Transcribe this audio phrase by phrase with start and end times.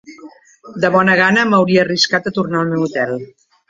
[0.85, 3.19] De bona gana m'hauria arriscat a tornar al meu hotel